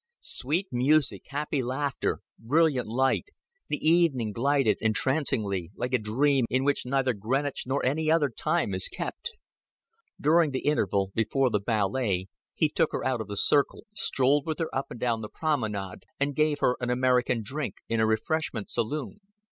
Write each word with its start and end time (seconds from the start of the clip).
Sweet 0.19 0.67
music, 0.71 1.25
happy 1.27 1.61
laughter, 1.61 2.21
brilliant 2.39 2.87
light 2.87 3.25
the 3.69 3.77
evening 3.87 4.31
glided 4.31 4.79
entrancingly, 4.81 5.69
like 5.75 5.93
a 5.93 5.99
dream 5.99 6.45
in 6.49 6.63
which 6.63 6.87
neither 6.87 7.13
Greenwich 7.13 7.65
nor 7.67 7.85
any 7.85 8.09
other 8.09 8.29
time 8.31 8.73
is 8.73 8.87
kept. 8.87 9.33
During 10.19 10.49
the 10.53 10.65
interval 10.65 11.11
before 11.13 11.51
the 11.51 11.59
ballet 11.59 12.29
he 12.55 12.67
took 12.67 12.93
her 12.93 13.05
out 13.05 13.21
of 13.21 13.27
the 13.27 13.37
circle, 13.37 13.85
strolled 13.93 14.47
with 14.47 14.57
her 14.57 14.73
up 14.73 14.89
and 14.89 14.99
down 14.99 15.19
the 15.21 15.29
promenade, 15.29 16.01
and 16.19 16.35
gave 16.35 16.61
her 16.61 16.77
an 16.79 16.89
American 16.89 17.43
drink 17.43 17.75
in 17.87 17.99
a 17.99 18.07
refreshment 18.07 18.71
saloon. 18.71 19.19